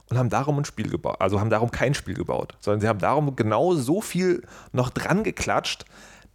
[0.10, 1.18] und haben darum ein Spiel gebaut.
[1.20, 5.24] Also haben darum kein Spiel gebaut, sondern sie haben darum genau so viel noch dran
[5.24, 5.86] geklatscht,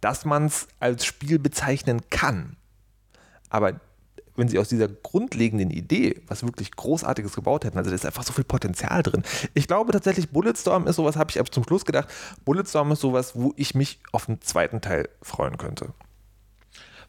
[0.01, 2.57] dass man es als Spiel bezeichnen kann.
[3.49, 3.79] Aber
[4.35, 8.23] wenn sie aus dieser grundlegenden Idee was wirklich Großartiges gebaut hätten, also da ist einfach
[8.23, 9.23] so viel Potenzial drin.
[9.53, 12.09] Ich glaube tatsächlich, Bulletstorm ist sowas, habe ich zum Schluss gedacht,
[12.45, 15.93] Bulletstorm ist sowas, wo ich mich auf den zweiten Teil freuen könnte.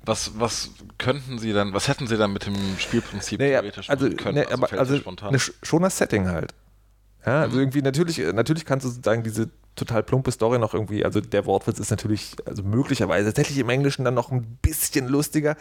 [0.04, 4.08] Was, was könnten Sie dann, was hätten Sie dann mit dem Spielprinzip naja, theoretisch also,
[4.10, 4.34] können?
[4.34, 6.54] Nee, also, also eine, schon das Setting halt.
[7.26, 7.62] Ja, also mhm.
[7.62, 11.78] irgendwie natürlich, natürlich kannst du sozusagen diese total plumpe Story noch irgendwie, also der Wortwitz
[11.78, 15.56] ist natürlich, also möglicherweise tatsächlich im Englischen dann noch ein bisschen lustiger,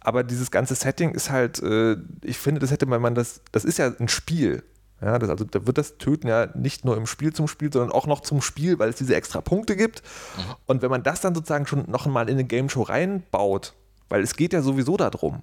[0.00, 3.78] aber dieses ganze Setting ist halt, äh, ich finde, das hätte man, das, das ist
[3.78, 4.62] ja ein Spiel.
[5.00, 7.92] Ja, das, also da wird das Töten ja nicht nur im Spiel zum Spiel, sondern
[7.92, 10.02] auch noch zum Spiel, weil es diese extra Punkte gibt.
[10.36, 10.42] Mhm.
[10.66, 13.74] Und wenn man das dann sozusagen schon noch mal in eine Game Show reinbaut,
[14.08, 15.42] weil es geht ja sowieso darum.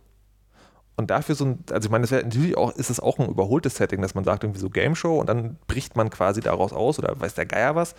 [0.95, 3.29] Und dafür so ein, also ich meine, das wäre natürlich auch, ist es auch ein
[3.29, 6.71] überholtes Setting, dass man sagt, irgendwie so Game Show und dann bricht man quasi daraus
[6.71, 7.95] aus oder weiß der Geier was.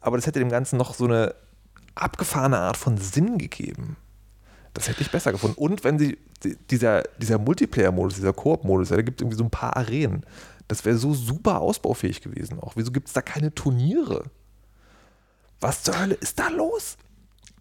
[0.00, 1.34] Aber das hätte dem Ganzen noch so eine
[1.94, 3.96] abgefahrene Art von Sinn gegeben.
[4.74, 5.56] Das hätte ich besser gefunden.
[5.58, 6.18] Und wenn sie,
[6.70, 10.24] dieser, dieser Multiplayer-Modus, dieser Koop-Modus, ja, da gibt es irgendwie so ein paar Arenen.
[10.68, 12.72] Das wäre so super ausbaufähig gewesen auch.
[12.76, 14.24] Wieso gibt es da keine Turniere?
[15.60, 16.96] Was zur Hölle ist da los?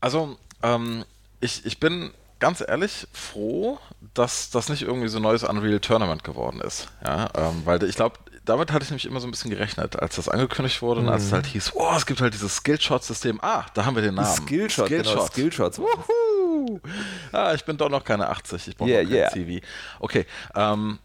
[0.01, 1.05] Also, ähm,
[1.39, 3.79] ich, ich bin ganz ehrlich froh,
[4.13, 6.87] dass das nicht irgendwie so ein neues Unreal Tournament geworden ist.
[7.03, 10.15] Ja, ähm, weil ich glaube, damit hatte ich nämlich immer so ein bisschen gerechnet, als
[10.15, 11.35] das angekündigt wurde und als es mhm.
[11.35, 13.39] halt hieß, oh, es gibt halt dieses Skillshot-System.
[13.41, 14.27] Ah, da haben wir den Namen.
[14.27, 15.13] Skillshot, Skillshot.
[15.13, 15.79] Genau, Skillshots.
[15.79, 16.79] Wuhu.
[17.31, 19.31] Ah, ich bin doch noch keine 80, ich brauche yeah, noch kein yeah.
[19.31, 19.65] CV.
[19.99, 20.99] Okay, ähm,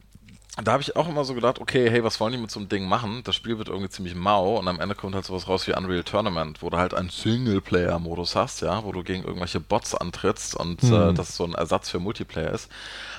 [0.63, 2.69] da habe ich auch immer so gedacht, okay, hey, was wollen die mit so einem
[2.69, 3.23] Ding machen?
[3.25, 6.03] Das Spiel wird irgendwie ziemlich mau und am Ende kommt halt sowas raus wie Unreal
[6.03, 10.83] Tournament, wo du halt einen Singleplayer-Modus hast, ja, wo du gegen irgendwelche Bots antrittst und
[10.83, 10.93] mhm.
[10.93, 12.69] äh, das so ein Ersatz für Multiplayer ist.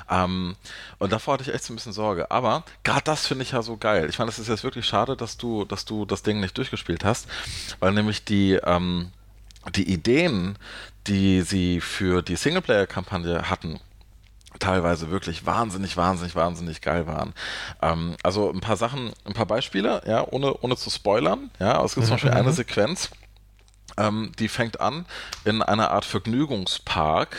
[0.10, 0.56] Ähm,
[1.00, 2.30] und davor hatte ich echt so ein bisschen Sorge.
[2.32, 4.08] Aber gerade das finde ich ja so geil.
[4.10, 7.06] Ich meine, es ist jetzt wirklich schade, dass du, dass du das Ding nicht durchgespielt
[7.06, 7.28] hast,
[7.80, 9.12] weil nämlich die, ähm,
[9.76, 10.58] die Ideen,
[11.08, 13.80] die sie für die Singleplayer-Kampagne hatten,
[14.62, 17.34] teilweise wirklich wahnsinnig, wahnsinnig, wahnsinnig geil waren.
[17.82, 21.52] Ähm, also ein paar Sachen, ein paar Beispiele, ja, ohne, ohne zu spoilern.
[21.60, 23.10] Ja, es gibt zum Beispiel eine Sequenz,
[23.98, 25.06] ähm, die fängt an
[25.44, 27.36] in einer Art Vergnügungspark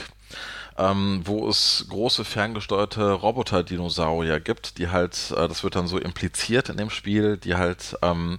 [0.83, 6.69] ähm, wo es große ferngesteuerte Roboter-Dinosaurier gibt, die halt, äh, das wird dann so impliziert
[6.69, 8.39] in dem Spiel, die halt, ähm,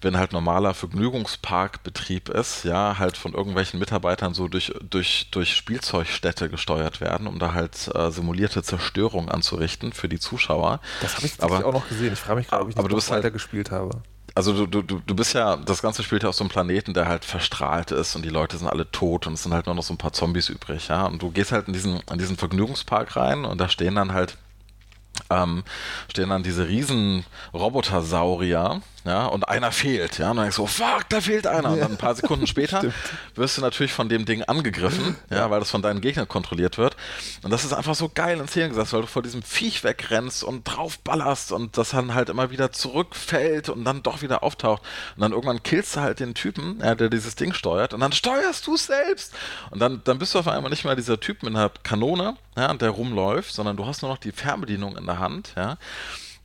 [0.00, 6.48] wenn halt normaler Vergnügungsparkbetrieb ist, ja, halt von irgendwelchen Mitarbeitern so durch, durch, durch Spielzeugstätte
[6.48, 10.80] gesteuert werden, um da halt äh, simulierte Zerstörung anzurichten für die Zuschauer.
[11.00, 12.12] Das habe ich aber, auch noch gesehen.
[12.12, 14.02] Ich frage mich gerade, ob ich aber das weiter halt, gespielt habe
[14.38, 17.08] also du, du, du bist ja, das Ganze spielt ja auf so einem Planeten, der
[17.08, 19.82] halt verstrahlt ist und die Leute sind alle tot und es sind halt nur noch
[19.82, 21.06] so ein paar Zombies übrig, ja.
[21.06, 24.38] Und du gehst halt in diesen, in diesen Vergnügungspark rein und da stehen dann halt
[25.28, 25.64] ähm,
[26.08, 30.66] stehen dann diese riesen Robotersaurier, ja, und einer fehlt, ja, und dann denkst du, oh,
[30.66, 31.70] fuck, da fehlt einer.
[31.70, 32.82] Und dann ein paar Sekunden später
[33.34, 36.94] wirst du natürlich von dem Ding angegriffen, ja, weil das von deinen Gegnern kontrolliert wird.
[37.42, 40.44] Und das ist einfach so geil in Szene gesetzt, weil du vor diesem Viech wegrennst
[40.44, 44.82] und drauf ballerst und das dann halt immer wieder zurückfällt und dann doch wieder auftaucht.
[45.16, 48.12] Und dann irgendwann killst du halt den Typen, ja, der dieses Ding steuert, und dann
[48.12, 49.32] steuerst du es selbst.
[49.70, 52.74] Und dann, dann bist du auf einmal nicht mehr dieser Typ mit einer Kanone, ja,
[52.74, 55.78] der rumläuft, sondern du hast nur noch die Fernbedienung in der Hand, ja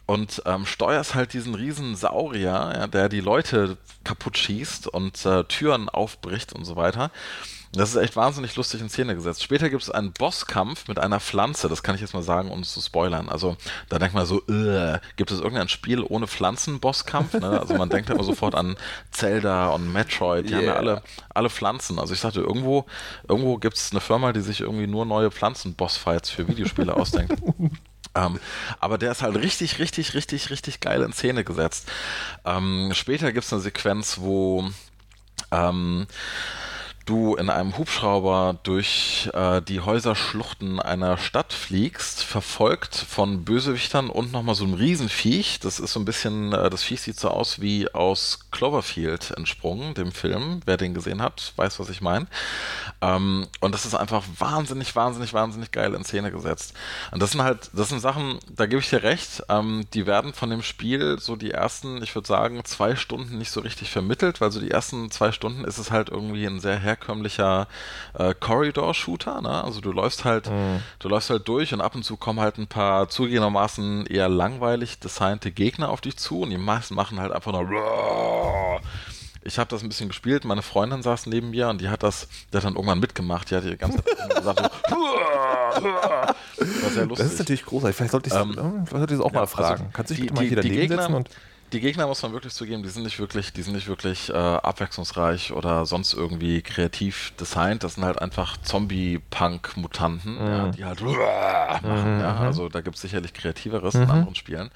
[0.05, 5.43] und ähm, steuerst halt diesen riesen Saurier, ja, der die Leute kaputt schießt und äh,
[5.45, 7.11] Türen aufbricht und so weiter.
[7.75, 9.41] Das ist echt wahnsinnig lustig in Szene gesetzt.
[9.41, 12.61] Später gibt es einen Bosskampf mit einer Pflanze, das kann ich jetzt mal sagen, ohne
[12.61, 13.29] zu spoilern.
[13.29, 13.57] Also
[13.89, 17.33] da denkt man so, äh, gibt es irgendein Spiel ohne Pflanzen-Bosskampf?
[17.33, 17.59] Ne?
[17.59, 18.75] Also man denkt immer sofort an
[19.11, 20.59] Zelda und Metroid, die yeah.
[20.59, 21.97] haben ja alle, alle Pflanzen.
[21.97, 22.85] Also ich sagte, irgendwo,
[23.27, 27.41] irgendwo gibt es eine Firma, die sich irgendwie nur neue Pflanzen-Bossfights für Videospiele ausdenkt.
[28.15, 28.39] Ähm,
[28.79, 31.91] aber der ist halt richtig, richtig, richtig, richtig geil in Szene gesetzt.
[32.45, 34.69] Ähm, später gibt es eine Sequenz, wo
[35.51, 36.05] ähm,
[37.05, 44.31] du in einem Hubschrauber durch äh, die Häuserschluchten einer Stadt fliegst, verfolgt von Bösewichtern und
[44.31, 45.59] nochmal so einem Riesenviech.
[45.59, 49.93] Das ist so ein bisschen, äh, das Viech sieht so aus wie aus Cloverfield entsprungen,
[49.95, 50.61] dem Film.
[50.65, 52.27] Wer den gesehen hat, weiß, was ich meine.
[53.01, 56.73] Ähm, und das ist einfach wahnsinnig, wahnsinnig, wahnsinnig geil in Szene gesetzt.
[57.11, 60.33] Und das sind halt, das sind Sachen, da gebe ich dir recht, ähm, die werden
[60.33, 64.39] von dem Spiel so die ersten, ich würde sagen, zwei Stunden nicht so richtig vermittelt,
[64.39, 67.67] weil so die ersten zwei Stunden ist es halt irgendwie ein sehr herkömmlicher
[68.13, 69.41] äh, Corridor-Shooter.
[69.41, 69.63] Ne?
[69.63, 70.81] Also du läufst halt, mhm.
[70.99, 74.99] du läufst halt durch und ab und zu kommen halt ein paar zugegebenermaßen eher langweilig
[74.99, 78.81] designte Gegner auf dich zu und die meisten machen halt einfach nur
[79.45, 82.29] ich habe das ein bisschen gespielt, meine Freundin saß neben mir und die hat das,
[82.51, 86.35] die hat dann irgendwann mitgemacht, die hat die ganze Zeit gesagt, so, war
[86.91, 87.25] sehr lustig.
[87.25, 89.71] Das ist natürlich großartig, vielleicht sollte ich ähm, es auch ja, mal fragen.
[89.71, 91.29] Also Kannst du dich bitte mal hier daneben Gegner, setzen und
[91.73, 94.33] die Gegner muss man wirklich zugeben, die sind nicht wirklich, die sind nicht wirklich äh,
[94.33, 97.83] abwechslungsreich oder sonst irgendwie kreativ designt.
[97.83, 100.47] Das sind halt einfach Zombie-Punk-Mutanten, mhm.
[100.47, 101.07] ja, die halt mhm.
[101.17, 102.19] machen.
[102.19, 102.33] Ja.
[102.33, 102.41] Mhm.
[102.41, 104.03] Also da gibt es sicherlich kreativeres mhm.
[104.03, 104.69] in anderen Spielen.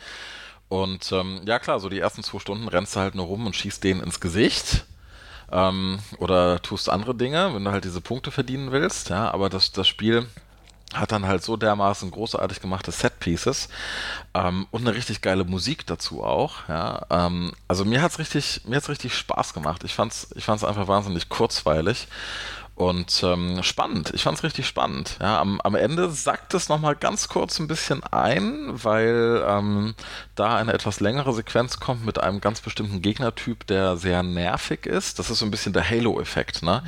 [0.70, 3.56] Und ähm, ja klar, so die ersten zwei Stunden rennst du halt nur rum und
[3.56, 4.86] schießt denen ins Gesicht.
[5.52, 9.72] Ähm, oder tust andere Dinge, wenn du halt diese Punkte verdienen willst, ja, aber das,
[9.72, 10.28] das Spiel
[10.93, 13.67] hat dann halt so dermaßen großartig gemachte Set-Pieces
[14.34, 16.67] ähm, und eine richtig geile Musik dazu auch.
[16.69, 17.06] Ja?
[17.10, 19.84] Ähm, also mir hat's richtig, mir hat's richtig Spaß gemacht.
[19.84, 22.08] Ich fand's, ich fand's einfach wahnsinnig kurzweilig
[22.78, 25.18] und ähm, spannend, ich fand es richtig spannend.
[25.20, 29.96] Ja, am, am Ende sackt es nochmal ganz kurz ein bisschen ein, weil ähm,
[30.36, 35.18] da eine etwas längere Sequenz kommt mit einem ganz bestimmten Gegnertyp, der sehr nervig ist.
[35.18, 36.62] Das ist so ein bisschen der Halo-Effekt.
[36.62, 36.84] Ne?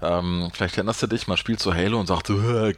[0.00, 0.06] Mhm.
[0.06, 2.28] Ähm, vielleicht erinnerst du dich, man spielt so Halo und sagt,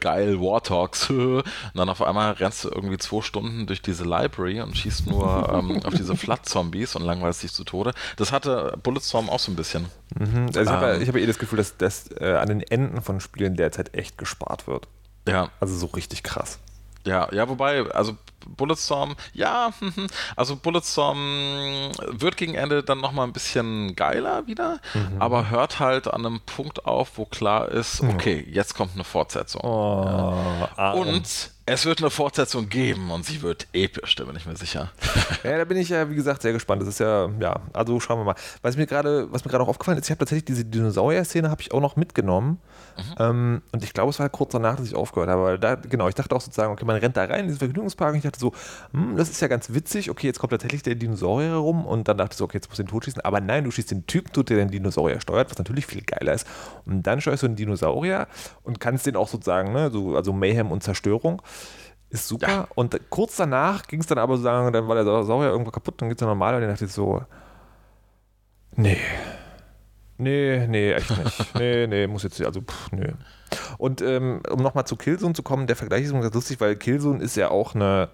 [0.01, 1.09] geil, Warthogs.
[1.09, 1.43] und
[1.73, 5.81] dann auf einmal rennst du irgendwie zwei Stunden durch diese Library und schießt nur ähm,
[5.85, 7.93] auf diese Flat-Zombies und langweilst dich zu Tode.
[8.17, 9.85] Das hatte Bulletstorm auch so ein bisschen.
[10.17, 10.47] Mhm.
[10.47, 13.55] Also ich habe ähm, hab eh das Gefühl, dass das äh, den Enden von Spielen
[13.55, 14.87] derzeit echt gespart wird.
[15.27, 15.49] Ja.
[15.59, 16.59] Also so richtig krass.
[17.05, 19.71] Ja, ja, wobei, also Bulletstorm, ja,
[20.35, 25.21] also Bulletstorm wird gegen Ende dann nochmal ein bisschen geiler wieder, mhm.
[25.21, 29.61] aber hört halt an einem Punkt auf, wo klar ist, okay, jetzt kommt eine Fortsetzung.
[29.61, 30.33] Oh,
[30.77, 30.91] ja.
[30.93, 34.91] Und es wird eine Fortsetzung geben und sie wird episch, da bin ich mir sicher.
[35.43, 36.81] ja, da bin ich ja, wie gesagt, sehr gespannt.
[36.81, 38.35] Das ist ja, ja, also schauen wir mal.
[38.61, 41.61] Was mir gerade, was mir gerade auch aufgefallen ist, ich habe tatsächlich diese Dinosaurier-Szene habe
[41.61, 42.59] ich auch noch mitgenommen.
[42.97, 43.15] Mhm.
[43.19, 45.43] Ähm, und ich glaube, es war kurz danach, dass ich aufgehört habe.
[45.43, 48.13] Weil da, genau, ich dachte auch sozusagen, okay, man rennt da rein in diesen Vergnügungspark
[48.13, 48.53] und ich dachte so,
[48.91, 50.09] hm, das ist ja ganz witzig.
[50.09, 52.79] Okay, jetzt kommt tatsächlich der Dinosaurier rum und dann dachte ich so, okay, jetzt muss
[52.79, 53.21] ich den totschießen.
[53.21, 56.33] Aber nein, du schießt den Typen tot, der den Dinosaurier steuert, was natürlich viel geiler
[56.33, 56.47] ist.
[56.85, 58.27] Und dann steuerst du einen Dinosaurier
[58.63, 61.41] und kannst den auch sozusagen, ne, so, also Mayhem und Zerstörung.
[62.09, 62.47] Ist super.
[62.47, 62.67] Ja.
[62.73, 66.01] Und kurz danach ging es dann aber so sagen, dann war der Saurier irgendwo kaputt,
[66.01, 67.21] dann geht es dann normal und dann dachte ich so,
[68.75, 68.97] nee.
[70.19, 71.55] Nee, nee, echt nicht.
[71.59, 73.13] nee, nee, muss jetzt, also, pff, nee.
[73.77, 77.23] Und ähm, um nochmal zu Killzone zu kommen, der Vergleich ist ganz lustig, weil Killzone
[77.23, 78.09] ist ja auch eine,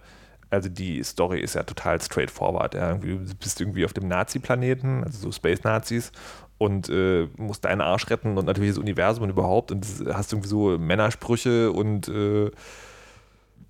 [0.51, 2.75] also die Story ist ja total straightforward.
[2.75, 2.93] Ja.
[2.93, 6.11] Du bist irgendwie auf dem Nazi-Planeten, also so Space-Nazis,
[6.59, 10.47] und äh, musst deinen Arsch retten und natürlich das Universum und überhaupt und hast irgendwie
[10.47, 12.51] so Männersprüche und äh,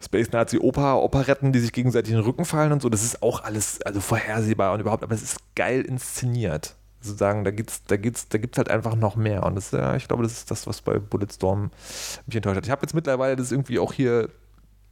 [0.03, 2.89] Space Nazi Oper, Operetten, die sich gegenseitig in den Rücken fallen und so.
[2.89, 6.75] Das ist auch alles also vorhersehbar und überhaupt, aber es ist geil inszeniert.
[7.05, 9.43] Sozusagen, da gibt's, da gibt's, da gibt's halt einfach noch mehr.
[9.43, 11.71] Und das, ja, ich glaube, das ist das, was bei Bulletstorm
[12.25, 12.65] mich enttäuscht hat.
[12.65, 14.29] Ich habe jetzt mittlerweile das irgendwie auch hier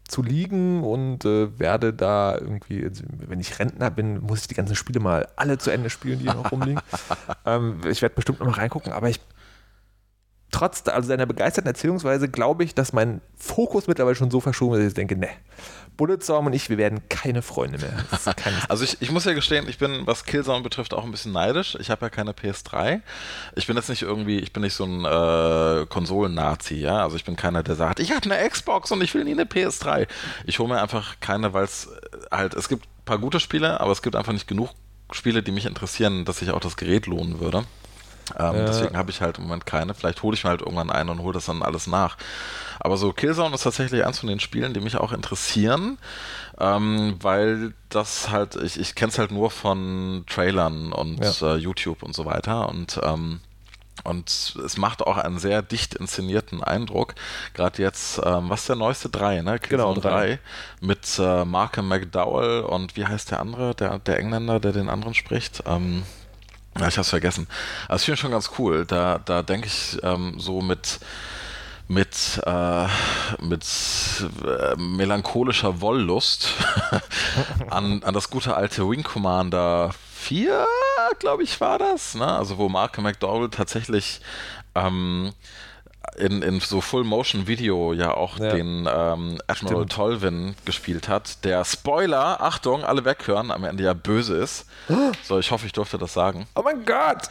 [0.08, 4.54] zu liegen und äh, werde da irgendwie, also, wenn ich Rentner bin, muss ich die
[4.54, 6.82] ganzen Spiele mal alle zu Ende spielen, die hier noch rumliegen.
[7.46, 9.20] ähm, ich werde bestimmt noch mal reingucken, aber ich
[10.54, 14.82] trotz also seiner begeisterten Erzählungsweise glaube ich, dass mein Fokus mittlerweile schon so verschoben ist,
[14.82, 15.30] dass ich denke, ne,
[15.98, 17.94] Bulletstorm und ich, wir werden keine Freunde mehr.
[18.70, 21.78] also ich, ich muss ja gestehen, ich bin, was Killzone betrifft, auch ein bisschen neidisch.
[21.80, 23.02] Ich habe ja keine PS3.
[23.56, 27.04] Ich bin jetzt nicht irgendwie, ich bin nicht so ein äh, Konsolen-Nazi, ja.
[27.04, 29.46] Also ich bin keiner, der sagt, ich habe eine Xbox und ich will nie eine
[29.46, 30.08] PS3.
[30.46, 33.80] Ich hole mir einfach keine, weil es äh, halt, es gibt ein paar gute Spiele,
[33.80, 34.72] aber es gibt einfach nicht genug
[35.12, 37.66] Spiele, die mich interessieren, dass sich auch das Gerät lohnen würde.
[38.38, 38.66] Ähm, äh.
[38.66, 39.94] Deswegen habe ich halt im Moment keine.
[39.94, 42.18] Vielleicht hole ich mir halt irgendwann einen und hole das dann alles nach.
[42.80, 45.98] Aber so Killzone ist tatsächlich eins von den Spielen, die mich auch interessieren,
[46.60, 51.56] ähm, weil das halt, ich, ich kenne es halt nur von Trailern und ja.
[51.56, 53.40] äh, YouTube und so weiter und ähm,
[54.04, 57.16] und es macht auch einen sehr dicht inszenierten Eindruck.
[57.54, 59.10] Gerade jetzt, ähm, was ist der neueste?
[59.10, 59.60] Drei, ne?
[59.60, 60.40] Killzone genau, 3.
[60.82, 63.76] Mit äh, Markham McDowell und wie heißt der andere?
[63.76, 65.64] Der, der Engländer, der den anderen spricht?
[65.66, 66.04] Ähm,
[66.80, 67.48] ja, ich hab's vergessen.
[67.88, 68.86] Also ich finde schon ganz cool.
[68.86, 71.00] Da, da denke ich ähm, so mit
[71.88, 72.88] mit, äh,
[73.42, 73.66] mit
[74.46, 76.54] äh, melancholischer Wollust
[77.70, 80.66] an, an das gute alte Wing Commander 4,
[81.20, 82.16] glaube ich, war das.
[82.16, 82.26] Ne?
[82.26, 84.22] Also wo Mark McDowell tatsächlich
[84.76, 85.34] ähm,
[86.18, 88.54] in, in so Full-Motion-Video ja auch ja.
[88.54, 89.86] den ähm, Admiral.
[89.86, 94.66] Tolvin gespielt hat, der Spoiler, Achtung, alle weghören, am Ende ja böse ist.
[95.24, 96.48] So, ich hoffe, ich durfte das sagen.
[96.56, 97.30] Oh mein Gott!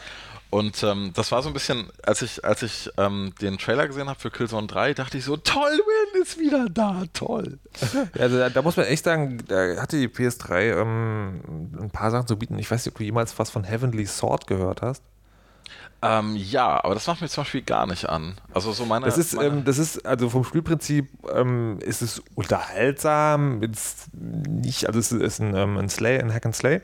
[0.53, 4.07] Und ähm, das war so ein bisschen, als ich, als ich ähm, den Trailer gesehen
[4.07, 7.57] habe für Killzone 3, dachte ich so, Tolvin ist wieder da, toll.
[8.15, 11.41] Ja, also da, da, muss man echt sagen, da hatte die PS3 ähm,
[11.81, 12.59] ein paar Sachen zu bieten.
[12.59, 15.01] Ich weiß nicht, ob du jemals was von Heavenly Sword gehört hast.
[16.01, 18.35] Ähm, ja, aber das macht mir zum Beispiel gar nicht an.
[18.53, 19.05] Also so meine.
[19.05, 24.87] Das ist, meine ähm, das ist also vom Spielprinzip ähm, ist es unterhaltsam, ist nicht,
[24.87, 26.81] also es ist ein, ähm, ein Slay, ein Hack and Slay.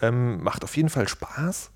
[0.00, 1.70] Ähm, macht auf jeden Fall Spaß.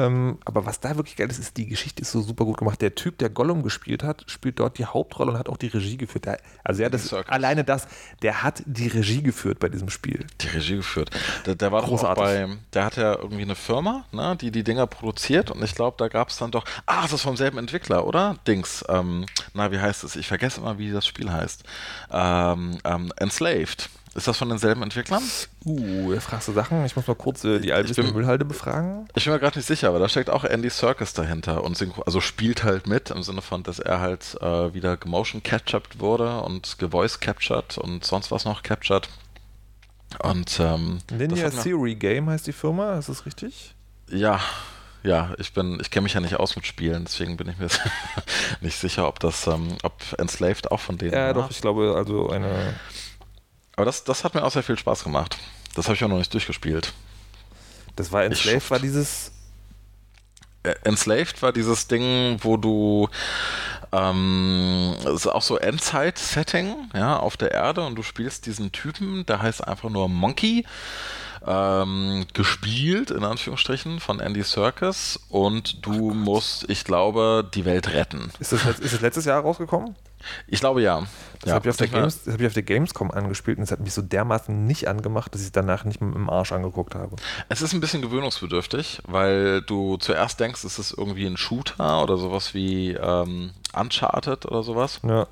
[0.00, 2.80] Ähm, aber was da wirklich geil ist, ist, die Geschichte ist so super gut gemacht.
[2.80, 5.98] Der Typ, der Gollum gespielt hat, spielt dort die Hauptrolle und hat auch die Regie
[5.98, 6.24] geführt.
[6.24, 7.86] Der, also ja, das, alleine das,
[8.22, 10.26] der hat die Regie geführt bei diesem Spiel.
[10.40, 11.10] Die Regie geführt.
[11.44, 12.24] Der, der war Großartig.
[12.24, 15.62] doch auch bei, der hat ja irgendwie eine Firma, ne, die die Dinger produziert und
[15.62, 18.36] ich glaube, da gab es dann doch, ah, das ist vom selben Entwickler, oder?
[18.46, 20.16] Dings, ähm, na, wie heißt es?
[20.16, 21.64] Ich vergesse immer, wie das Spiel heißt.
[22.10, 23.90] Ähm, ähm, Enslaved.
[24.14, 25.22] Ist das von denselben Entwicklern?
[25.64, 26.84] Uh, fragst du Sachen.
[26.84, 29.08] Ich muss mal kurz äh, die alte Müllhalde befragen.
[29.14, 32.20] Ich bin mir gerade nicht sicher, aber da steckt auch Andy Serkis dahinter und also
[32.20, 36.78] spielt halt mit im Sinne von, dass er halt äh, wieder gemotion captured wurde und
[36.78, 39.08] gevoice captured und sonst was noch captured.
[40.18, 43.76] Und ähm, Ninja Theory Game heißt die Firma, ist das richtig?
[44.08, 44.40] Ja,
[45.04, 47.68] ja, ich bin, ich kenne mich ja nicht aus mit Spielen, deswegen bin ich mir
[48.60, 51.12] nicht sicher, ob das, ähm, ob Enslaved auch von denen.
[51.12, 51.34] Ja, war.
[51.34, 52.74] doch, ich glaube, also eine
[53.80, 55.38] aber das, das hat mir auch sehr viel Spaß gemacht.
[55.74, 56.92] Das habe ich auch noch nicht durchgespielt.
[57.96, 59.32] Das war Enslaved, war dieses.
[60.64, 63.08] Äh, Enslaved war dieses Ding, wo du
[63.92, 69.40] ähm, ist auch so Endzeit-Setting, ja, auf der Erde und du spielst diesen Typen, der
[69.40, 70.66] heißt einfach nur Monkey,
[71.46, 78.30] ähm, gespielt, in Anführungsstrichen, von Andy Serkis und du musst, ich glaube, die Welt retten.
[78.40, 79.96] Ist das, ist das letztes Jahr rausgekommen?
[80.46, 81.04] Ich glaube ja.
[81.40, 84.02] Das ja, habe ich, hab ich auf der Gamescom angespielt und es hat mich so
[84.02, 87.16] dermaßen nicht angemacht, dass ich es danach nicht mit dem Arsch angeguckt habe.
[87.48, 92.18] Es ist ein bisschen gewöhnungsbedürftig, weil du zuerst denkst, es ist irgendwie ein Shooter oder
[92.18, 95.00] sowas wie ähm, Uncharted oder sowas.
[95.02, 95.26] Ja.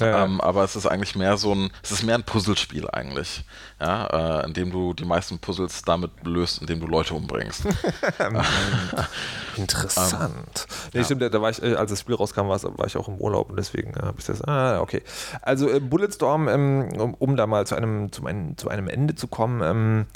[0.00, 3.44] Ja, ähm, aber es ist eigentlich mehr so ein, es ist mehr ein Puzzlespiel eigentlich,
[3.80, 7.64] ja, äh, in dem du die meisten Puzzles damit löst, indem du Leute umbringst.
[9.56, 10.24] Interessant.
[10.24, 11.04] Ähm, nee, ja.
[11.04, 13.50] stimmt, da, war ich, äh, als das Spiel rauskam, war, war ich auch im Urlaub
[13.50, 15.02] und deswegen äh, habe ich das, ah, okay.
[15.42, 19.14] Also äh, Bulletstorm, ähm, um, um, da mal zu einem, zu, einem, zu einem Ende
[19.14, 20.06] zu kommen, ähm,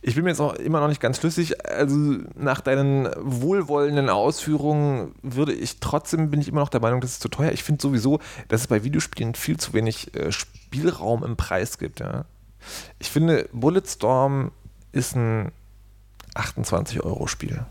[0.00, 1.96] ich bin mir jetzt auch immer noch nicht ganz schlüssig, also
[2.36, 7.22] nach deinen wohlwollenden Ausführungen würde ich trotzdem, bin ich immer noch der Meinung, das ist
[7.22, 7.52] zu teuer.
[7.52, 11.78] Ich finde sowieso, dass es bei Videospielen ihnen viel zu wenig äh, Spielraum im Preis
[11.78, 12.00] gibt.
[12.00, 12.24] Ja.
[12.98, 14.52] Ich finde, Bulletstorm
[14.92, 15.52] ist ein
[16.34, 17.64] 28-Euro-Spiel.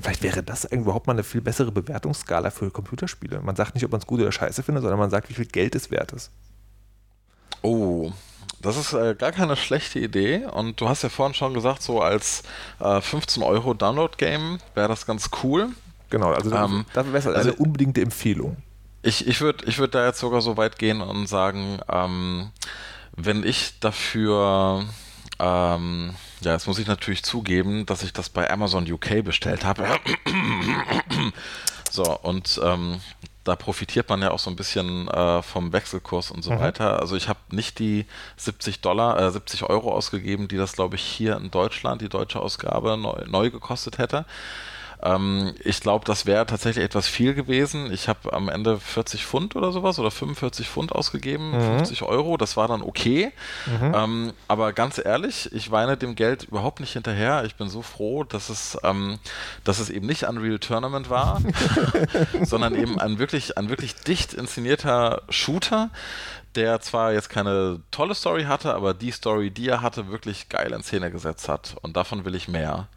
[0.00, 3.40] Vielleicht wäre das überhaupt mal eine viel bessere Bewertungsskala für Computerspiele.
[3.40, 5.46] Man sagt nicht, ob man es gut oder scheiße findet, sondern man sagt, wie viel
[5.46, 6.30] Geld es wert ist.
[7.62, 8.12] Oh,
[8.62, 10.46] das ist äh, gar keine schlechte Idee.
[10.46, 12.42] Und du hast ja vorhin schon gesagt, so als
[12.80, 15.68] äh, 15 Euro Download-Game wäre das ganz cool.
[16.08, 18.56] Genau, also ähm, das wäre eine also, unbedingte Empfehlung.
[19.06, 22.50] Ich, ich würde ich würd da jetzt sogar so weit gehen und sagen, ähm,
[23.12, 24.84] wenn ich dafür,
[25.38, 29.86] ähm, ja, jetzt muss ich natürlich zugeben, dass ich das bei Amazon UK bestellt habe.
[31.90, 33.00] so, und ähm,
[33.44, 36.58] da profitiert man ja auch so ein bisschen äh, vom Wechselkurs und so mhm.
[36.58, 36.98] weiter.
[36.98, 41.02] Also ich habe nicht die 70 Dollar, äh, 70 Euro ausgegeben, die das, glaube ich,
[41.02, 44.26] hier in Deutschland, die deutsche Ausgabe, neu, neu gekostet hätte.
[45.02, 47.92] Ähm, ich glaube, das wäre tatsächlich etwas viel gewesen.
[47.92, 51.78] Ich habe am Ende 40 Pfund oder sowas oder 45 Pfund ausgegeben, mhm.
[51.78, 53.32] 50 Euro, das war dann okay.
[53.66, 53.94] Mhm.
[53.94, 57.44] Ähm, aber ganz ehrlich, ich weine dem Geld überhaupt nicht hinterher.
[57.44, 59.18] Ich bin so froh, dass es, ähm,
[59.64, 61.40] dass es eben nicht Unreal Tournament war,
[62.42, 65.90] sondern eben ein wirklich, ein wirklich dicht inszenierter Shooter,
[66.54, 70.72] der zwar jetzt keine tolle Story hatte, aber die Story, die er hatte, wirklich geil
[70.72, 71.76] in Szene gesetzt hat.
[71.82, 72.88] Und davon will ich mehr.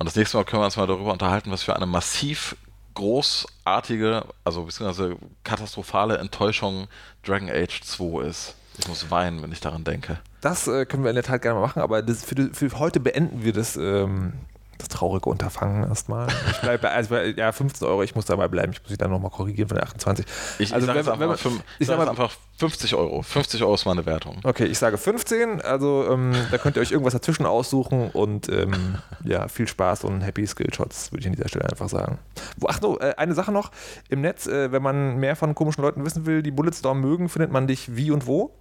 [0.00, 2.56] Und das nächste Mal können wir uns mal darüber unterhalten, was für eine massiv
[2.94, 6.88] großartige, also beziehungsweise katastrophale Enttäuschung
[7.22, 8.54] Dragon Age 2 ist.
[8.78, 10.18] Ich muss weinen, wenn ich daran denke.
[10.40, 12.98] Das äh, können wir in der Tat gerne mal machen, aber das, für, für, heute
[12.98, 14.32] beenden wir das ähm,
[14.80, 16.28] das traurige Unterfangen erstmal.
[16.50, 18.72] Ich bleibe also, ja, 15 Euro, ich muss dabei bleiben.
[18.72, 20.26] Ich muss mich dann nochmal korrigieren von der 28.
[20.58, 23.22] Ich, also, ich sage wenn, wenn, fünf, ich sag einfach 50 Euro.
[23.22, 24.38] 50 Euro ist meine Wertung.
[24.44, 25.60] Okay, ich sage 15.
[25.62, 30.22] Also, ähm, da könnt ihr euch irgendwas dazwischen aussuchen und ähm, ja, viel Spaß und
[30.22, 32.18] happy Skillshots, würde ich an dieser Stelle einfach sagen.
[32.66, 33.70] Ach no, äh, eine Sache noch.
[34.08, 37.52] Im Netz, äh, wenn man mehr von komischen Leuten wissen will, die Bulletstorm mögen, findet
[37.52, 38.54] man dich wie und wo?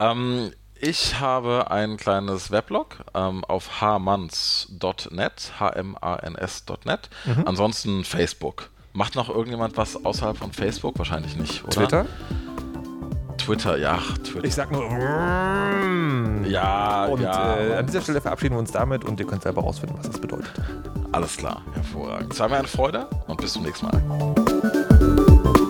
[0.00, 7.10] Ähm, ich habe ein kleines Weblog ähm, auf hmans.net, h-m-a-n-s.net.
[7.24, 7.42] Mhm.
[7.46, 8.70] Ansonsten Facebook.
[8.92, 10.98] Macht noch irgendjemand was außerhalb von Facebook?
[10.98, 11.72] Wahrscheinlich nicht, oder?
[11.72, 12.06] Twitter?
[13.38, 14.44] Twitter, ja, Twitter.
[14.44, 14.84] Ich sag nur.
[16.48, 17.56] Ja, und ja.
[17.56, 20.18] Äh, an dieser Stelle verabschieden wir uns damit und ihr könnt selber rausfinden, was das
[20.18, 20.52] bedeutet.
[21.12, 22.32] Alles klar, hervorragend.
[22.32, 25.62] Es war mir eine Freude und bis zum nächsten Mal.